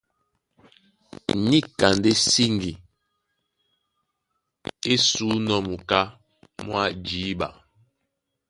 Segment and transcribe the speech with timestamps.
[1.47, 2.73] Níka ndé síŋgi
[4.91, 6.01] é sǔnɔ́ muká
[6.63, 7.47] mwá jǐɓa.